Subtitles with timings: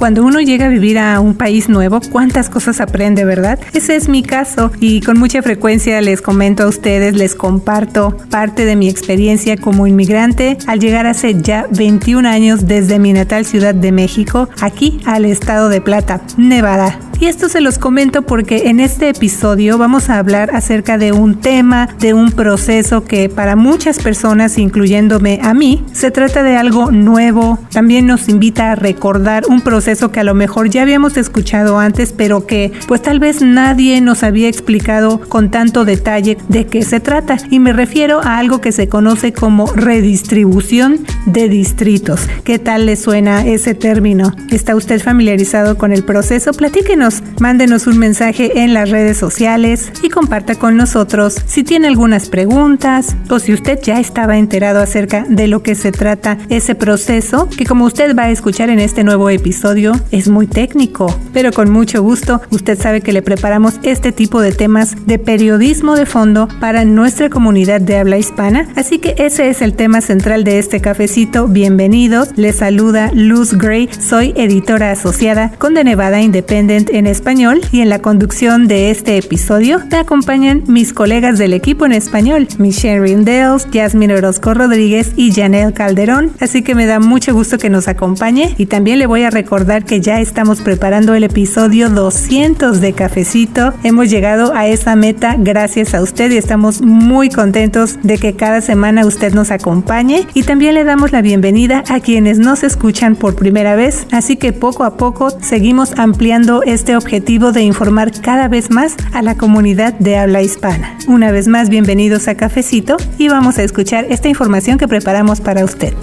[0.00, 3.58] Cuando uno llega a vivir a un país nuevo, cuántas cosas aprende, ¿verdad?
[3.74, 8.64] Ese es mi caso y con mucha frecuencia les comento a ustedes, les comparto parte
[8.64, 13.74] de mi experiencia como inmigrante al llegar hace ya 21 años desde mi natal Ciudad
[13.74, 17.09] de México, aquí al estado de Plata, Nevada.
[17.20, 21.38] Y esto se los comento porque en este episodio vamos a hablar acerca de un
[21.38, 26.90] tema, de un proceso que para muchas personas, incluyéndome a mí, se trata de algo
[26.90, 27.58] nuevo.
[27.72, 32.14] También nos invita a recordar un proceso que a lo mejor ya habíamos escuchado antes,
[32.14, 37.00] pero que pues tal vez nadie nos había explicado con tanto detalle de qué se
[37.00, 37.36] trata.
[37.50, 42.26] Y me refiero a algo que se conoce como redistribución de distritos.
[42.44, 44.34] ¿Qué tal le suena ese término?
[44.48, 46.52] ¿Está usted familiarizado con el proceso?
[46.54, 47.09] Platíquenos
[47.40, 53.16] mándenos un mensaje en las redes sociales y comparta con nosotros si tiene algunas preguntas
[53.28, 57.66] o si usted ya estaba enterado acerca de lo que se trata ese proceso, que
[57.66, 62.02] como usted va a escuchar en este nuevo episodio, es muy técnico, pero con mucho
[62.02, 66.84] gusto usted sabe que le preparamos este tipo de temas de periodismo de fondo para
[66.84, 71.48] nuestra comunidad de habla hispana, así que ese es el tema central de este cafecito.
[71.48, 77.80] Bienvenidos, les saluda Luz Gray, soy editora asociada con The Nevada Independent en español y
[77.80, 83.00] en la conducción de este episodio me acompañan mis colegas del equipo en español, Michelle
[83.00, 86.32] Rindels, Jasmine Orozco Rodríguez y Janelle Calderón.
[86.40, 89.84] Así que me da mucho gusto que nos acompañe y también le voy a recordar
[89.84, 93.74] que ya estamos preparando el episodio 200 de Cafecito.
[93.82, 98.60] Hemos llegado a esa meta gracias a usted y estamos muy contentos de que cada
[98.60, 103.34] semana usted nos acompañe y también le damos la bienvenida a quienes nos escuchan por
[103.34, 104.06] primera vez.
[104.10, 108.96] Así que poco a poco seguimos ampliando este este objetivo de informar cada vez más
[109.12, 110.98] a la comunidad de habla hispana.
[111.06, 115.64] Una vez más, bienvenidos a Cafecito y vamos a escuchar esta información que preparamos para
[115.64, 115.94] usted.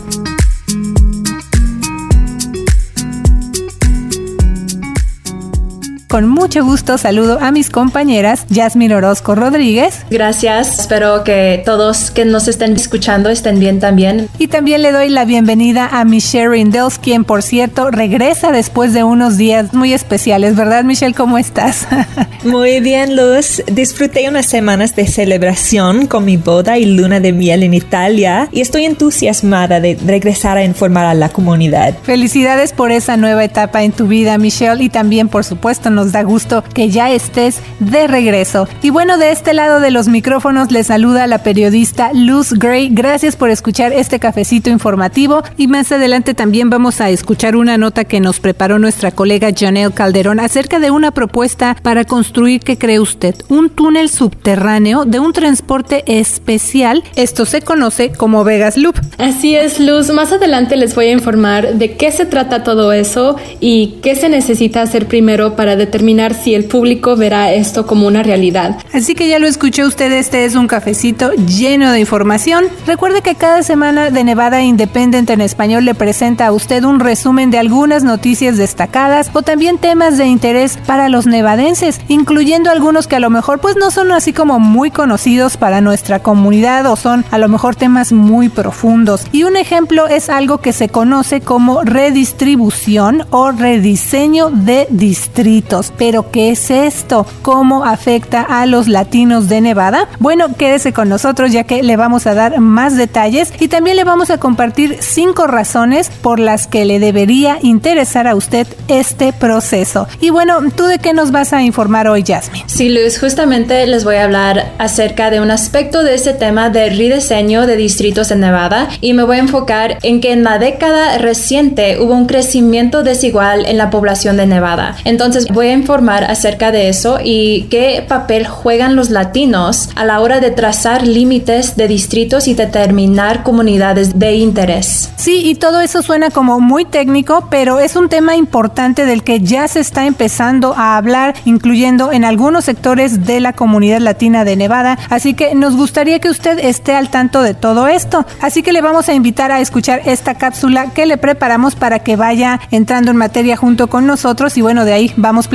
[6.07, 10.05] Con mucho gusto saludo a mis compañeras Yasmin Orozco Rodríguez.
[10.09, 14.29] Gracias, espero que todos que nos estén escuchando estén bien también.
[14.37, 19.03] Y también le doy la bienvenida a Michelle Rindels, quien por cierto regresa después de
[19.03, 21.13] unos días muy especiales, ¿verdad Michelle?
[21.13, 21.85] ¿Cómo estás?
[22.43, 23.61] Muy bien, Luz.
[23.69, 28.61] Disfruté unas semanas de celebración con mi boda y luna de miel en Italia y
[28.61, 31.95] estoy entusiasmada de regresar a informar a la comunidad.
[32.03, 36.21] Felicidades por esa nueva etapa en tu vida, Michelle, y también por supuesto nos da
[36.21, 38.67] gusto que ya estés de regreso.
[38.83, 42.89] Y bueno, de este lado de los micrófonos le saluda la periodista Luz Gray.
[42.91, 48.05] Gracias por escuchar este cafecito informativo y más adelante también vamos a escuchar una nota
[48.05, 52.99] que nos preparó nuestra colega Janelle Calderón acerca de una propuesta para construir, ¿qué cree
[52.99, 53.33] usted?
[53.49, 57.03] Un túnel subterráneo de un transporte especial.
[57.15, 58.97] Esto se conoce como Vegas Loop.
[59.17, 60.11] Así es, Luz.
[60.11, 64.29] Más adelante les voy a informar de qué se trata todo eso y qué se
[64.29, 68.77] necesita hacer primero para determinar si el público verá esto como una realidad.
[68.93, 72.65] Así que ya lo escuchó usted, este es un cafecito lleno de información.
[72.85, 77.51] Recuerde que cada semana de Nevada Independent en español le presenta a usted un resumen
[77.51, 83.15] de algunas noticias destacadas o también temas de interés para los nevadenses, incluyendo algunos que
[83.15, 87.23] a lo mejor pues no son así como muy conocidos para nuestra comunidad o son
[87.31, 89.25] a lo mejor temas muy profundos.
[89.31, 95.76] Y un ejemplo es algo que se conoce como redistribución o rediseño de distritos.
[95.97, 97.25] Pero ¿qué es esto?
[97.41, 100.07] ¿Cómo afecta a los latinos de Nevada?
[100.19, 104.03] Bueno, quédese con nosotros ya que le vamos a dar más detalles y también le
[104.03, 110.07] vamos a compartir cinco razones por las que le debería interesar a usted este proceso.
[110.19, 112.65] Y bueno, ¿tú de qué nos vas a informar hoy, Jasmine?
[112.67, 116.89] Sí, Luis, justamente les voy a hablar acerca de un aspecto de este tema de
[116.89, 121.17] rediseño de distritos en Nevada y me voy a enfocar en que en la década
[121.17, 124.95] reciente hubo un crecimiento desigual en la población de Nevada.
[125.05, 130.39] Entonces voy informar acerca de eso y qué papel juegan los latinos a la hora
[130.39, 135.11] de trazar límites de distritos y determinar comunidades de interés.
[135.15, 139.39] Sí, y todo eso suena como muy técnico, pero es un tema importante del que
[139.39, 144.55] ya se está empezando a hablar, incluyendo en algunos sectores de la comunidad latina de
[144.55, 144.97] Nevada.
[145.09, 148.25] Así que nos gustaría que usted esté al tanto de todo esto.
[148.41, 152.15] Así que le vamos a invitar a escuchar esta cápsula que le preparamos para que
[152.15, 155.47] vaya entrando en materia junto con nosotros y bueno, de ahí vamos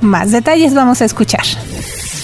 [0.00, 0.74] más detalles.
[0.74, 1.44] Vamos a escuchar.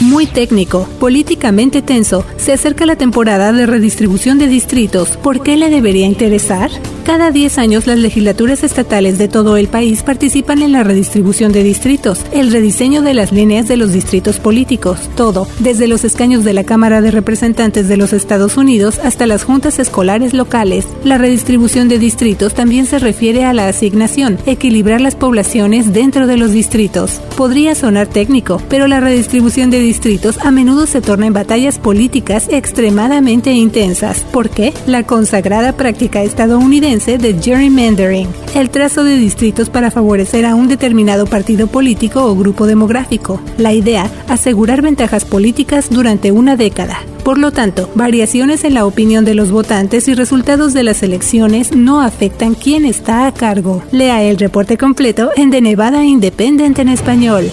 [0.00, 5.16] Muy técnico, políticamente tenso, se acerca la temporada de redistribución de distritos.
[5.16, 6.70] ¿Por qué le debería interesar?
[7.06, 11.62] Cada 10 años las legislaturas estatales de todo el país participan en la redistribución de
[11.62, 16.52] distritos, el rediseño de las líneas de los distritos políticos, todo, desde los escaños de
[16.52, 20.84] la Cámara de Representantes de los Estados Unidos hasta las juntas escolares locales.
[21.04, 26.36] La redistribución de distritos también se refiere a la asignación, equilibrar las poblaciones dentro de
[26.36, 27.20] los distritos.
[27.36, 32.48] Podría sonar técnico, pero la redistribución de distritos a menudo se torna en batallas políticas
[32.50, 34.26] extremadamente intensas.
[34.32, 34.74] ¿Por qué?
[34.86, 41.26] La consagrada práctica estadounidense de gerrymandering, el trazo de distritos para favorecer a un determinado
[41.26, 43.40] partido político o grupo demográfico.
[43.58, 46.98] La idea, asegurar ventajas políticas durante una década.
[47.22, 51.76] Por lo tanto, variaciones en la opinión de los votantes y resultados de las elecciones
[51.76, 53.82] no afectan quién está a cargo.
[53.92, 57.50] Lea el reporte completo en The Nevada Independent en español.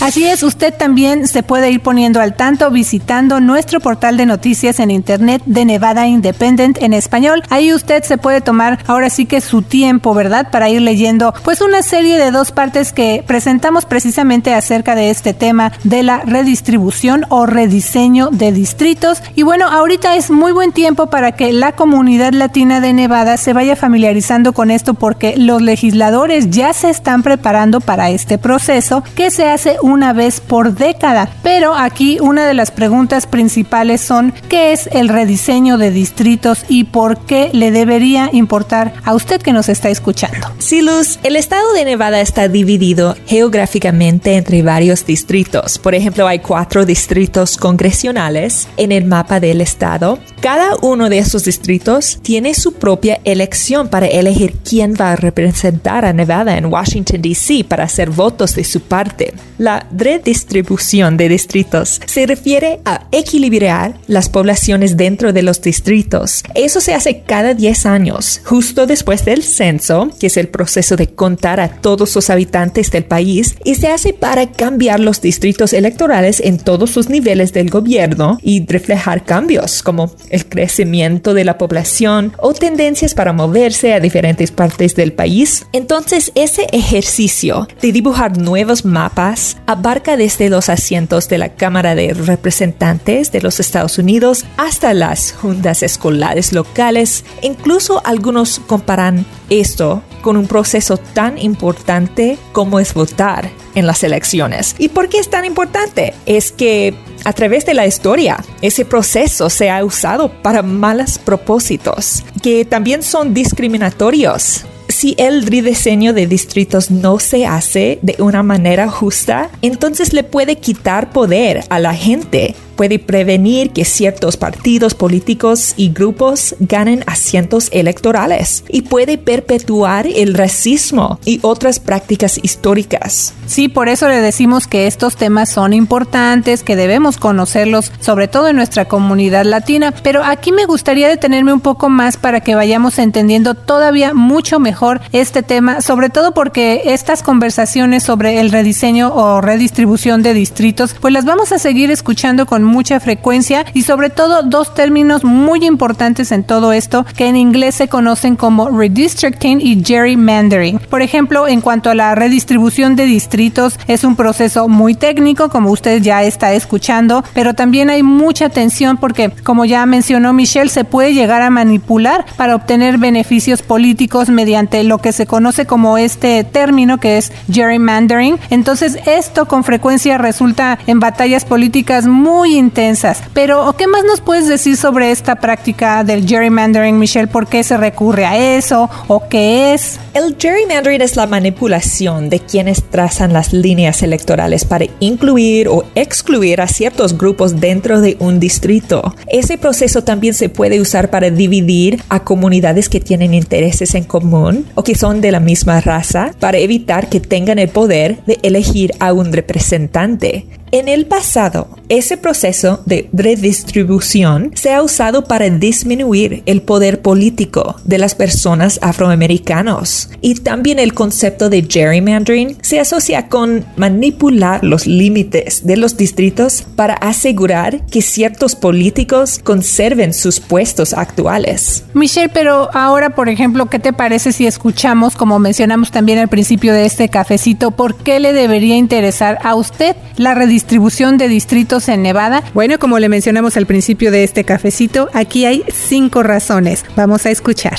[0.00, 4.80] Así es, usted también se puede ir poniendo al tanto visitando nuestro portal de noticias
[4.80, 7.42] en internet de Nevada Independent en español.
[7.50, 10.50] Ahí usted se puede tomar ahora sí que su tiempo, ¿verdad?
[10.50, 15.34] Para ir leyendo pues una serie de dos partes que presentamos precisamente acerca de este
[15.34, 19.22] tema de la redistribución o rediseño de distritos.
[19.34, 23.52] Y bueno, ahorita es muy buen tiempo para que la comunidad latina de Nevada se
[23.52, 29.30] vaya familiarizando con esto porque los legisladores ya se están preparando para este proceso que
[29.30, 31.28] se hace una vez por década.
[31.42, 36.84] Pero aquí una de las preguntas principales son ¿qué es el rediseño de distritos y
[36.84, 40.48] por qué le debería importar a usted que nos está escuchando?
[40.58, 45.78] Sí, Luz, el estado de Nevada está dividido geográficamente entre varios distritos.
[45.78, 50.18] Por ejemplo, hay cuatro distritos congresionales en el mapa del estado.
[50.40, 56.04] Cada uno de esos distritos tiene su propia elección para elegir quién va a representar
[56.04, 57.64] a Nevada en Washington, D.C.
[57.64, 59.34] para hacer votos de su parte.
[59.58, 66.42] La redistribución de distritos se refiere a equilibrar las poblaciones dentro de los distritos.
[66.54, 71.08] Eso se hace cada 10 años, justo después del censo, que es el proceso de
[71.08, 76.40] contar a todos los habitantes del país, y se hace para cambiar los distritos electorales
[76.40, 82.32] en todos sus niveles del gobierno y reflejar cambios como el crecimiento de la población
[82.38, 85.66] o tendencias para moverse a diferentes partes del país.
[85.72, 92.12] Entonces, ese ejercicio de dibujar nuevos mapas abarca desde los asientos de la Cámara de
[92.12, 97.24] Representantes de los Estados Unidos hasta las juntas escolares locales.
[97.42, 104.74] Incluso algunos comparan esto con un proceso tan importante como es votar en las elecciones.
[104.78, 106.14] ¿Y por qué es tan importante?
[106.26, 106.94] Es que
[107.24, 113.02] a través de la historia, ese proceso se ha usado para malos propósitos, que también
[113.02, 114.64] son discriminatorios
[115.00, 120.56] si el rediseño de distritos no se hace de una manera justa, entonces le puede
[120.56, 127.68] quitar poder a la gente puede prevenir que ciertos partidos políticos y grupos ganen asientos
[127.72, 133.34] electorales y puede perpetuar el racismo y otras prácticas históricas.
[133.44, 138.48] Sí, por eso le decimos que estos temas son importantes, que debemos conocerlos, sobre todo
[138.48, 142.98] en nuestra comunidad latina, pero aquí me gustaría detenerme un poco más para que vayamos
[142.98, 149.42] entendiendo todavía mucho mejor este tema, sobre todo porque estas conversaciones sobre el rediseño o
[149.42, 154.42] redistribución de distritos, pues las vamos a seguir escuchando con mucha frecuencia y sobre todo
[154.42, 159.82] dos términos muy importantes en todo esto que en inglés se conocen como redistricting y
[159.84, 160.78] gerrymandering.
[160.78, 165.70] Por ejemplo, en cuanto a la redistribución de distritos, es un proceso muy técnico, como
[165.70, 170.84] usted ya está escuchando, pero también hay mucha tensión porque, como ya mencionó Michelle, se
[170.84, 176.44] puede llegar a manipular para obtener beneficios políticos mediante lo que se conoce como este
[176.44, 178.38] término que es gerrymandering.
[178.50, 183.22] Entonces, esto con frecuencia resulta en batallas políticas muy intensas.
[183.34, 187.26] Pero, ¿qué más nos puedes decir sobre esta práctica del gerrymandering, Michelle?
[187.26, 189.98] ¿Por qué se recurre a eso o qué es?
[190.14, 196.60] El gerrymandering es la manipulación de quienes trazan las líneas electorales para incluir o excluir
[196.60, 199.14] a ciertos grupos dentro de un distrito.
[199.26, 204.66] Ese proceso también se puede usar para dividir a comunidades que tienen intereses en común
[204.74, 208.92] o que son de la misma raza para evitar que tengan el poder de elegir
[209.00, 210.46] a un representante.
[210.72, 217.74] En el pasado, ese proceso de redistribución se ha usado para disminuir el poder político
[217.82, 224.86] de las personas afroamericanos y también el concepto de gerrymandering se asocia con manipular los
[224.86, 231.82] límites de los distritos para asegurar que ciertos políticos conserven sus puestos actuales.
[231.94, 236.72] Michelle, pero ahora, por ejemplo, ¿qué te parece si escuchamos, como mencionamos también al principio
[236.72, 241.88] de este cafecito, por qué le debería interesar a usted la redistribución distribución de distritos
[241.88, 242.42] en Nevada?
[242.52, 246.84] Bueno, como le mencionamos al principio de este cafecito, aquí hay cinco razones.
[246.96, 247.78] Vamos a escuchar.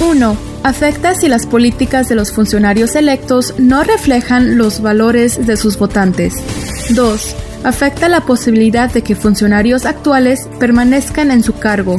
[0.00, 0.36] 1.
[0.62, 6.32] Afecta si las políticas de los funcionarios electos no reflejan los valores de sus votantes.
[6.88, 7.36] 2.
[7.64, 11.98] Afecta la posibilidad de que funcionarios actuales permanezcan en su cargo.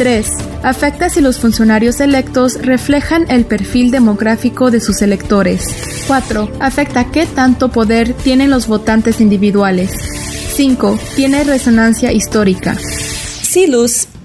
[0.00, 0.26] 3.
[0.62, 5.66] Afecta si los funcionarios electos reflejan el perfil demográfico de sus electores.
[6.06, 6.52] 4.
[6.58, 9.90] Afecta qué tanto poder tienen los votantes individuales.
[10.54, 10.98] 5.
[11.16, 12.78] Tiene resonancia histórica.
[13.42, 13.70] Sí,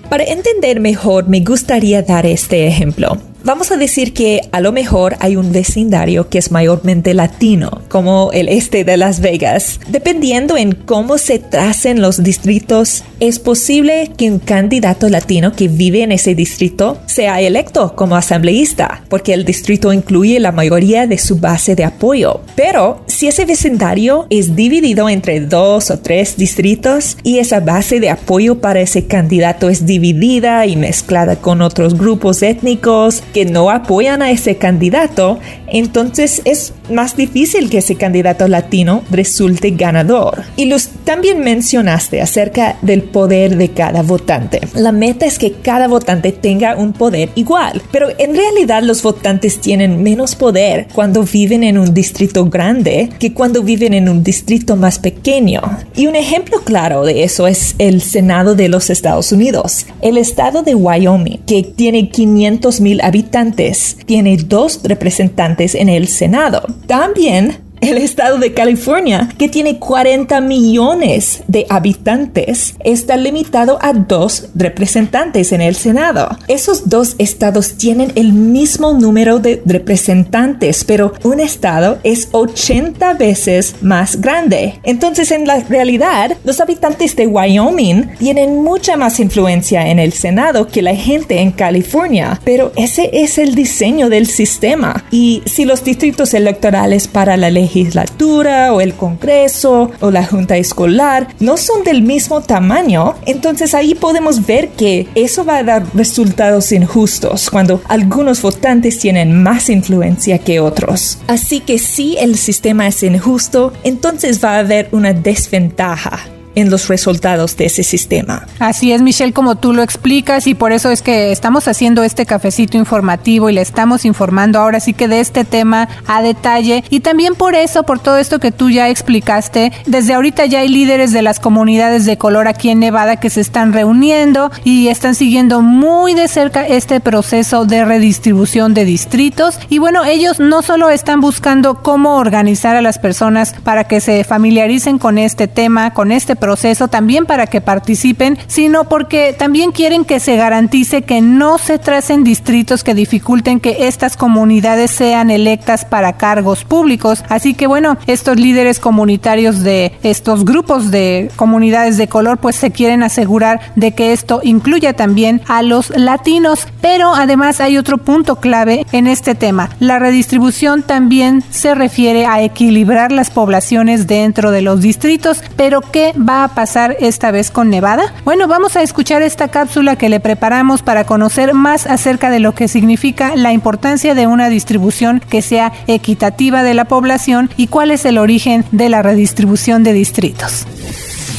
[0.10, 3.18] para entender mejor me gustaría dar este ejemplo.
[3.46, 8.32] Vamos a decir que a lo mejor hay un vecindario que es mayormente latino, como
[8.34, 9.80] el este de Las Vegas.
[9.88, 16.02] Dependiendo en cómo se tracen los distritos, es posible que un candidato latino que vive
[16.02, 21.38] en ese distrito sea electo como asambleísta, porque el distrito incluye la mayoría de su
[21.38, 22.42] base de apoyo.
[22.56, 28.10] Pero si ese vecindario es dividido entre dos o tres distritos y esa base de
[28.10, 34.22] apoyo para ese candidato es dividida y mezclada con otros grupos étnicos, que no apoyan
[34.22, 35.40] a ese candidato,
[35.80, 40.44] entonces es más difícil que ese candidato latino resulte ganador.
[40.56, 44.62] Y los también mencionaste acerca del poder de cada votante.
[44.74, 49.60] La meta es que cada votante tenga un poder igual, pero en realidad los votantes
[49.60, 54.76] tienen menos poder cuando viven en un distrito grande que cuando viven en un distrito
[54.76, 55.62] más pequeño.
[55.96, 59.86] Y un ejemplo claro de eso es el Senado de los Estados Unidos.
[60.02, 66.68] El estado de Wyoming, que tiene 500 mil habitantes, tiene dos representantes en el Senado.
[66.86, 74.50] También el estado de California, que tiene 40 millones de habitantes, está limitado a dos
[74.56, 76.38] representantes en el Senado.
[76.48, 83.76] Esos dos estados tienen el mismo número de representantes, pero un estado es 80 veces
[83.82, 84.80] más grande.
[84.84, 90.68] Entonces, en la realidad, los habitantes de Wyoming tienen mucha más influencia en el Senado
[90.68, 95.06] que la gente en California, pero ese es el diseño del sistema.
[95.12, 100.58] Y si los distritos electorales para la ley legislatura o el Congreso o la Junta
[100.58, 105.86] Escolar no son del mismo tamaño, entonces ahí podemos ver que eso va a dar
[105.94, 111.18] resultados injustos cuando algunos votantes tienen más influencia que otros.
[111.28, 116.88] Así que si el sistema es injusto, entonces va a haber una desventaja en los
[116.88, 118.48] resultados de ese sistema.
[118.60, 122.26] Así es, Michelle, como tú lo explicas, y por eso es que estamos haciendo este
[122.26, 126.84] cafecito informativo y le estamos informando ahora sí que de este tema a detalle.
[126.90, 130.70] Y también por eso, por todo esto que tú ya explicaste, desde ahorita ya hay
[130.70, 135.16] líderes de las comunidades de color aquí en Nevada que se están reuniendo y están
[135.16, 139.60] siguiendo muy de cerca este proceso de redistribución de distritos.
[139.70, 144.24] Y bueno, ellos no solo están buscando cómo organizar a las personas para que se
[144.24, 146.45] familiaricen con este tema, con este proceso
[146.90, 152.24] también para que participen, sino porque también quieren que se garantice que no se tracen
[152.24, 157.24] distritos que dificulten que estas comunidades sean electas para cargos públicos.
[157.30, 162.72] Así que bueno, estos líderes comunitarios de estos grupos de comunidades de color pues se
[162.72, 166.68] quieren asegurar de que esto incluya también a los latinos.
[166.82, 169.70] Pero además hay otro punto clave en este tema.
[169.80, 176.14] La redistribución también se refiere a equilibrar las poblaciones dentro de los distritos, pero ¿qué
[176.18, 178.14] va a pasar esta vez con Nevada?
[178.24, 182.54] Bueno, vamos a escuchar esta cápsula que le preparamos para conocer más acerca de lo
[182.54, 187.92] que significa la importancia de una distribución que sea equitativa de la población y cuál
[187.92, 190.66] es el origen de la redistribución de distritos.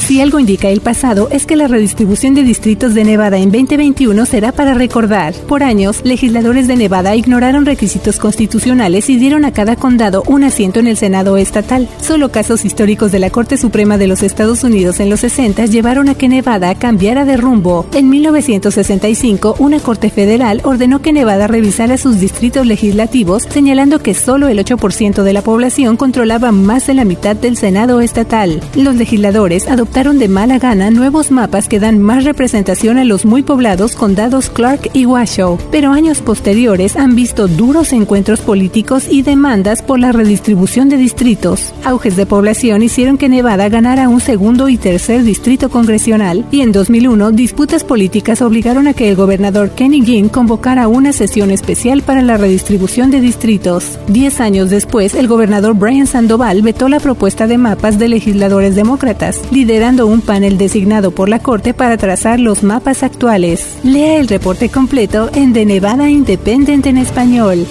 [0.07, 4.25] Si algo indica el pasado es que la redistribución de distritos de Nevada en 2021
[4.25, 5.33] será para recordar.
[5.33, 10.79] Por años, legisladores de Nevada ignoraron requisitos constitucionales y dieron a cada condado un asiento
[10.79, 11.89] en el Senado estatal.
[11.99, 16.07] Solo casos históricos de la Corte Suprema de los Estados Unidos en los 60 llevaron
[16.07, 17.85] a que Nevada cambiara de rumbo.
[17.93, 24.47] En 1965, una Corte Federal ordenó que Nevada revisara sus distritos legislativos, señalando que solo
[24.47, 28.61] el 8% de la población controlaba más de la mitad del Senado estatal.
[28.73, 33.41] Los legisladores adoptaron de mala gana nuevos mapas que dan más representación a los muy
[33.41, 39.81] poblados condados Clark y Washoe, pero años posteriores han visto duros encuentros políticos y demandas
[39.81, 41.73] por la redistribución de distritos.
[41.83, 46.71] Auges de población hicieron que Nevada ganara un segundo y tercer distrito congresional y en
[46.71, 52.21] 2001 disputas políticas obligaron a que el gobernador Kenny Ginn convocara una sesión especial para
[52.21, 53.97] la redistribución de distritos.
[54.07, 59.41] Diez años después, el gobernador Brian Sandoval vetó la propuesta de mapas de legisladores demócratas,
[59.87, 63.77] lidera un panel designado por la Corte para trazar los mapas actuales.
[63.83, 67.65] Lea el reporte completo en The Nevada Independent en español.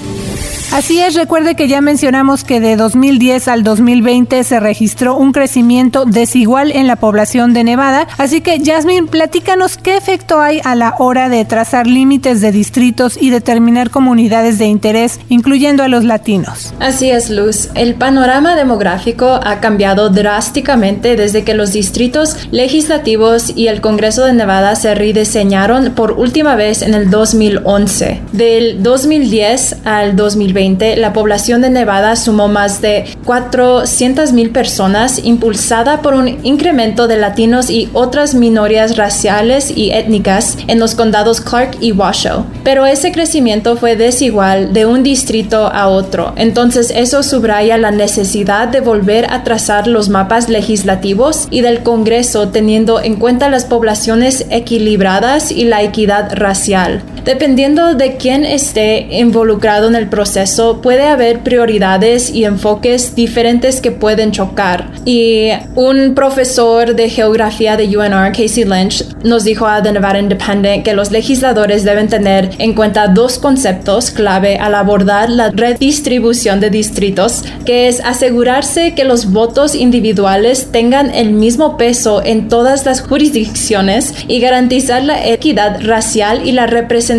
[0.77, 6.05] Así es, recuerde que ya mencionamos que de 2010 al 2020 se registró un crecimiento
[6.05, 8.07] desigual en la población de Nevada.
[8.19, 13.17] Así que, Jasmine, platícanos qué efecto hay a la hora de trazar límites de distritos
[13.19, 16.75] y determinar comunidades de interés, incluyendo a los latinos.
[16.79, 17.71] Así es, Luz.
[17.75, 24.35] El panorama demográfico ha cambiado drásticamente desde que los distritos legislativos y el Congreso de
[24.35, 28.21] Nevada se rediseñaron por última vez en el 2011.
[28.33, 30.66] Del 2010 al 2020,
[30.97, 37.71] la población de Nevada sumó más de 400.000 personas, impulsada por un incremento de latinos
[37.71, 42.45] y otras minorías raciales y étnicas en los condados Clark y Washoe.
[42.65, 48.69] Pero ese crecimiento fue desigual de un distrito a otro, entonces eso subraya la necesidad
[48.69, 54.47] de volver a trazar los mapas legislativos y del Congreso teniendo en cuenta las poblaciones
[54.51, 57.03] equilibradas y la equidad racial.
[57.27, 63.91] Dependiendo de quién esté involucrado en el proceso, puede haber prioridades y enfoques diferentes que
[63.91, 64.93] pueden chocar.
[65.05, 70.85] Y un profesor de geografía de UNR, Casey Lynch, nos dijo a The Nevada Independent
[70.85, 76.71] que los legisladores deben tener en cuenta dos conceptos clave al abordar la redistribución de
[76.71, 83.01] distritos, que es asegurarse que los votos individuales tengan el mismo peso en todas las
[83.01, 87.16] jurisdicciones y garantizar la equidad racial y la representación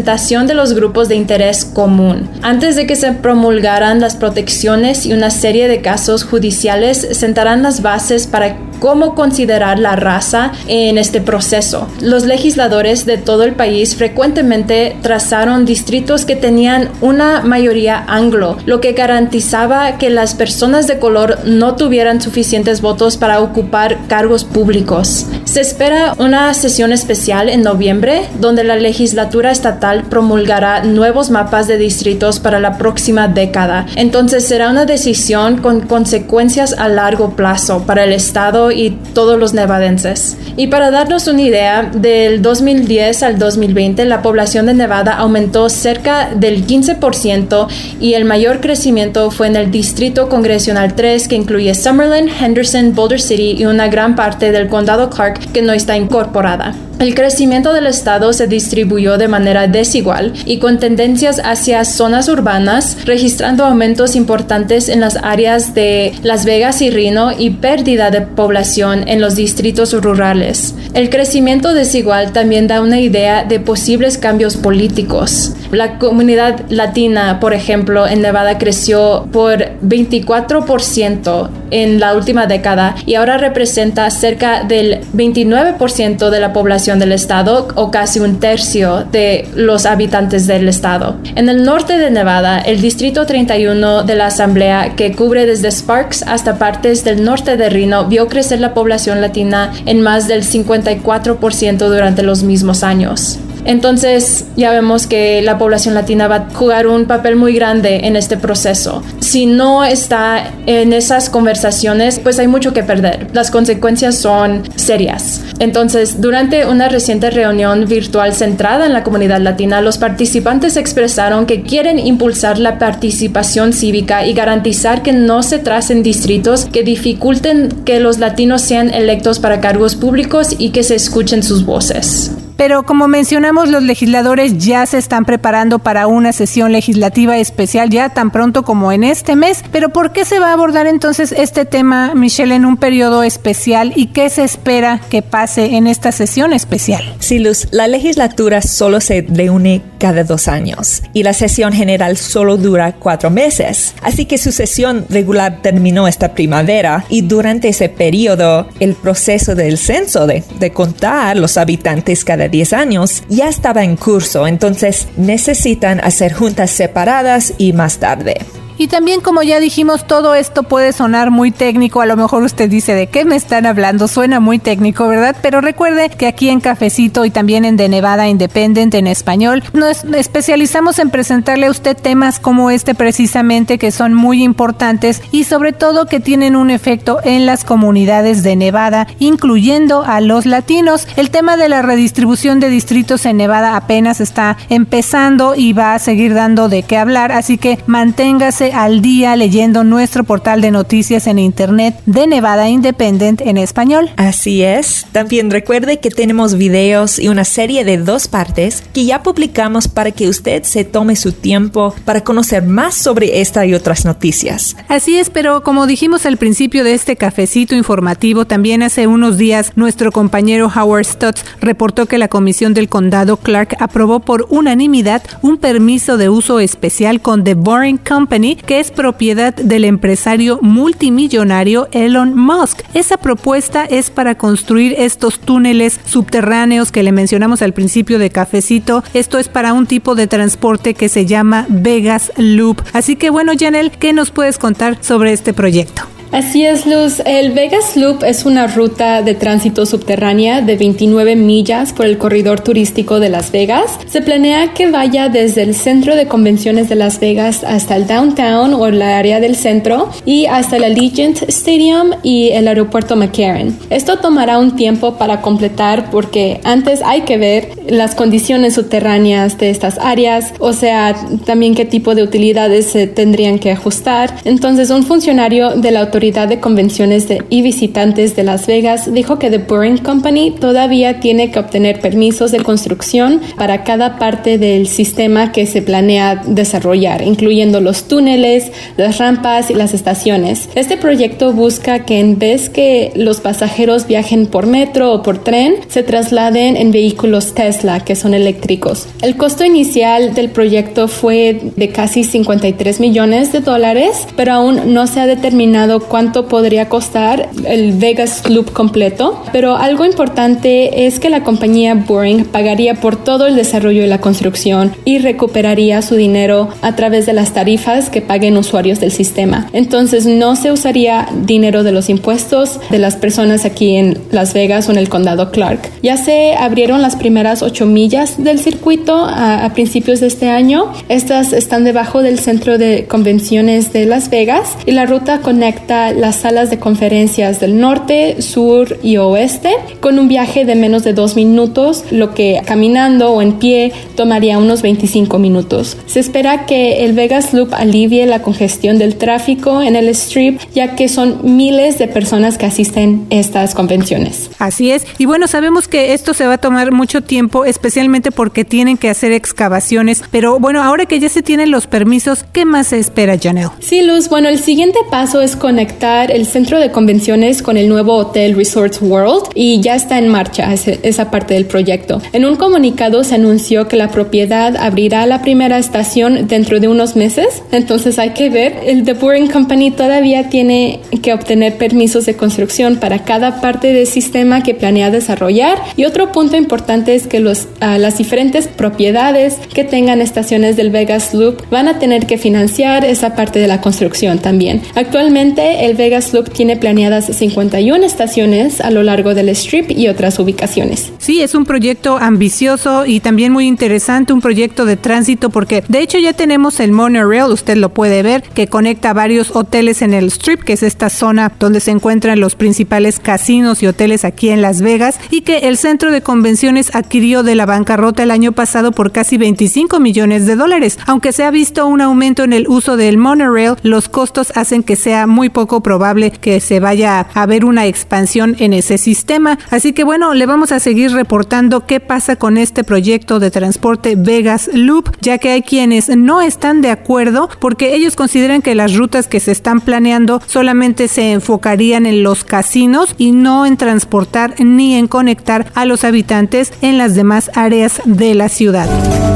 [0.48, 2.30] de los grupos de interés común.
[2.42, 7.82] Antes de que se promulgaran las protecciones y una serie de casos judiciales sentarán las
[7.82, 11.88] bases para cómo considerar la raza en este proceso.
[12.02, 18.82] Los legisladores de todo el país frecuentemente trazaron distritos que tenían una mayoría anglo, lo
[18.82, 25.28] que garantizaba que las personas de color no tuvieran suficientes votos para ocupar cargos públicos.
[25.46, 31.78] Se espera una sesión especial en noviembre donde la legislatura estatal promulgará nuevos mapas de
[31.78, 33.86] distritos para la próxima década.
[33.96, 39.54] Entonces será una decisión con consecuencias a largo plazo para el Estado y todos los
[39.54, 40.38] nevadenses.
[40.56, 46.30] Y para darnos una idea, del 2010 al 2020 la población de Nevada aumentó cerca
[46.36, 47.68] del 15%
[48.00, 53.22] y el mayor crecimiento fue en el Distrito Congresional 3 que incluye Summerlin, Henderson, Boulder
[53.22, 56.74] City y una gran parte del condado Clark que no está incorporada.
[57.00, 62.98] El crecimiento del estado se distribuyó de manera desigual y con tendencias hacia zonas urbanas,
[63.06, 69.08] registrando aumentos importantes en las áreas de Las Vegas y Reno y pérdida de población
[69.08, 70.74] en los distritos rurales.
[70.96, 75.54] El crecimiento desigual también da una idea de posibles cambios políticos.
[75.72, 83.16] La comunidad latina, por ejemplo, en Nevada creció por 24% en la última década y
[83.16, 89.48] ahora representa cerca del 29% de la población del estado o casi un tercio de
[89.56, 91.18] los habitantes del estado.
[91.36, 96.24] En el norte de Nevada, el Distrito 31 de la Asamblea, que cubre desde Sparks
[96.24, 101.78] hasta partes del norte de Reno, vio crecer la población latina en más del 54%
[101.78, 103.40] durante los mismos años.
[103.68, 108.16] Entonces ya vemos que la población latina va a jugar un papel muy grande en
[108.16, 109.04] este proceso.
[109.20, 113.28] Si no está en esas conversaciones, pues hay mucho que perder.
[113.34, 115.42] Las consecuencias son serias.
[115.60, 121.64] Entonces, durante una reciente reunión virtual centrada en la comunidad latina, los participantes expresaron que
[121.64, 128.00] quieren impulsar la participación cívica y garantizar que no se tracen distritos que dificulten que
[128.00, 132.32] los latinos sean electos para cargos públicos y que se escuchen sus voces.
[132.58, 138.10] Pero como mencionamos, los legisladores ya se están preparando para una sesión legislativa especial ya
[138.10, 139.64] tan pronto como en este mes.
[139.72, 143.94] Pero ¿por qué se va a abordar entonces este tema, Michelle, en un periodo especial
[143.96, 147.16] y qué se espera que pase en esta sesión especial?
[147.20, 152.58] Sí, Luz, la legislatura solo se reúne cada dos años y la sesión general solo
[152.58, 153.94] dura cuatro meses.
[154.02, 159.78] Así que su sesión regular terminó esta primavera y durante ese periodo el proceso del
[159.78, 166.00] censo de, de contar los habitantes cada 10 años ya estaba en curso, entonces necesitan
[166.00, 168.38] hacer juntas separadas y más tarde.
[168.78, 172.70] Y también como ya dijimos, todo esto puede sonar muy técnico, a lo mejor usted
[172.70, 175.36] dice de qué me están hablando, suena muy técnico, ¿verdad?
[175.42, 180.04] Pero recuerde que aquí en Cafecito y también en De Nevada Independent en español, nos
[180.04, 185.74] especializamos en presentarle a usted temas como este precisamente que son muy importantes y sobre
[185.74, 191.08] todo que tienen un efecto en las comunidades de Nevada, incluyendo a los latinos.
[191.16, 196.00] El tema de la redistribución de distritos en Nevada apenas está empezando y va a
[196.00, 201.28] seguir dando de qué hablar, así que manténgase al día leyendo nuestro portal de noticias
[201.28, 204.10] en internet de Nevada Independent en español.
[204.18, 205.06] Así es.
[205.12, 210.12] También recuerde que tenemos videos y una serie de dos partes que ya publicamos para
[210.12, 214.76] que usted se tome su tiempo para conocer más sobre esta y otras noticias.
[214.88, 219.72] Así es, pero como dijimos al principio de este cafecito informativo, también hace unos días
[219.76, 225.58] nuestro compañero Howard Stutz reportó que la Comisión del Condado Clark aprobó por unanimidad un
[225.58, 232.36] permiso de uso especial con The Boring Company, que es propiedad del empresario multimillonario Elon
[232.36, 232.82] Musk.
[232.94, 239.04] Esa propuesta es para construir estos túneles subterráneos que le mencionamos al principio de cafecito.
[239.14, 242.82] Esto es para un tipo de transporte que se llama Vegas Loop.
[242.94, 246.17] Así que bueno, Janel, ¿qué nos puedes contar sobre este proyecto?
[246.32, 247.22] Así es, Luz.
[247.26, 252.60] El Vegas Loop es una ruta de tránsito subterránea de 29 millas por el corredor
[252.60, 253.98] turístico de Las Vegas.
[254.08, 258.74] Se planea que vaya desde el centro de convenciones de Las Vegas hasta el downtown
[258.74, 263.78] o la área del centro y hasta el Allegiant Stadium y el aeropuerto McCarran.
[263.90, 269.70] Esto tomará un tiempo para completar porque antes hay que ver las condiciones subterráneas de
[269.70, 274.36] estas áreas, o sea, también qué tipo de utilidades se tendrían que ajustar.
[274.44, 279.38] Entonces, un funcionario de la autoridad Autoridad de Convenciones y Visitantes de Las Vegas dijo
[279.38, 284.88] que The Boring Company todavía tiene que obtener permisos de construcción para cada parte del
[284.88, 290.70] sistema que se planea desarrollar, incluyendo los túneles, las rampas y las estaciones.
[290.74, 295.76] Este proyecto busca que en vez que los pasajeros viajen por metro o por tren,
[295.88, 299.08] se trasladen en vehículos Tesla, que son eléctricos.
[299.22, 305.06] El costo inicial del proyecto fue de casi 53 millones de dólares, pero aún no
[305.06, 311.30] se ha determinado cuánto podría costar el Vegas Loop completo, pero algo importante es que
[311.30, 316.70] la compañía Boring pagaría por todo el desarrollo y la construcción y recuperaría su dinero
[316.82, 319.70] a través de las tarifas que paguen usuarios del sistema.
[319.74, 324.88] Entonces no se usaría dinero de los impuestos de las personas aquí en Las Vegas
[324.88, 325.90] o en el condado Clark.
[326.02, 330.92] Ya se abrieron las primeras ocho millas del circuito a principios de este año.
[331.10, 336.38] Estas están debajo del centro de convenciones de Las Vegas y la ruta conecta las
[336.38, 341.36] salas de conferencias del norte, sur y oeste con un viaje de menos de dos
[341.36, 345.98] minutos, lo que caminando o en pie tomaría unos 25 minutos.
[346.06, 350.96] Se espera que el Vegas Loop alivie la congestión del tráfico en el Strip, ya
[350.96, 354.50] que son miles de personas que asisten a estas convenciones.
[354.60, 355.06] Así es.
[355.18, 359.10] Y bueno, sabemos que esto se va a tomar mucho tiempo, especialmente porque tienen que
[359.10, 360.24] hacer excavaciones.
[360.32, 363.72] Pero bueno, ahora que ya se tienen los permisos, ¿qué más se espera, Janelle?
[363.80, 364.30] Sí, Luz.
[364.30, 365.87] Bueno, el siguiente paso es conectar
[366.30, 370.74] el centro de convenciones con el nuevo Hotel Resorts World y ya está en marcha
[370.74, 372.22] esa parte del proyecto.
[372.34, 377.16] En un comunicado se anunció que la propiedad abrirá la primera estación dentro de unos
[377.16, 378.76] meses, entonces hay que ver.
[378.86, 384.08] El The Boring Company todavía tiene que obtener permisos de construcción para cada parte del
[384.08, 389.56] sistema que planea desarrollar y otro punto importante es que los, ah, las diferentes propiedades
[389.74, 393.82] que tengan estaciones del Vegas Loop van a tener que financiar esa parte de la
[393.82, 394.82] construcción también.
[394.96, 400.40] Actualmente el Vegas Loop tiene planeadas 51 estaciones a lo largo del Strip y otras
[400.40, 401.12] ubicaciones.
[401.18, 406.02] Sí, es un proyecto ambicioso y también muy interesante, un proyecto de tránsito porque de
[406.02, 410.28] hecho ya tenemos el monorail, usted lo puede ver, que conecta varios hoteles en el
[410.32, 414.62] Strip, que es esta zona donde se encuentran los principales casinos y hoteles aquí en
[414.62, 418.92] Las Vegas y que el centro de convenciones adquirió de la bancarrota el año pasado
[418.92, 420.98] por casi 25 millones de dólares.
[421.06, 424.96] Aunque se ha visto un aumento en el uso del monorail, los costos hacen que
[424.96, 429.60] sea muy poco probable que se vaya a ver una expansión en ese sistema.
[429.70, 434.16] Así que bueno, le vamos a seguir reportando qué pasa con este proyecto de transporte
[434.18, 438.96] Vegas Loop, ya que hay quienes no están de acuerdo porque ellos consideran que las
[438.96, 444.56] rutas que se están planeando solamente se enfocarían en los casinos y no en transportar
[444.60, 449.27] ni en conectar a los habitantes en las demás áreas de la ciudad.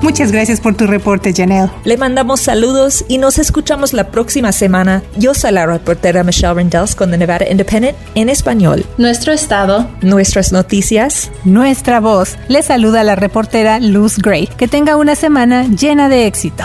[0.00, 1.70] Muchas gracias por tu reporte, Janelle.
[1.84, 5.02] Le mandamos saludos y nos escuchamos la próxima semana.
[5.16, 8.84] Yo soy la reportera Michelle Rendells con The Nevada Independent en español.
[8.96, 9.88] Nuestro estado.
[10.00, 11.30] Nuestras noticias.
[11.44, 12.38] Nuestra voz.
[12.48, 14.46] Le saluda la reportera Luz Gray.
[14.46, 16.64] Que tenga una semana llena de éxito.